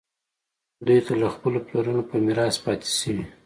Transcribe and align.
دوی 0.85 0.99
ته 1.05 1.13
له 1.21 1.27
خپلو 1.35 1.57
پلرونو 1.67 2.01
په 2.09 2.15
میراث 2.25 2.55
پاتې 2.65 2.89
شوي. 2.99 3.23